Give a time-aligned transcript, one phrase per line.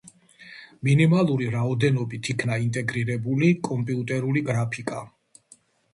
[0.87, 5.05] მინიმალური რაოდენობით იქნა ინტეგრირებული კომპიუტერული გრაფიკა.